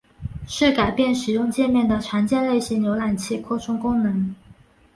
[0.47, 4.33] 是改变使用介面的常见类型浏览器扩充功能。